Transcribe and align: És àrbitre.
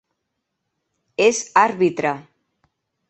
És 1.27 1.41
àrbitre. 1.67 2.15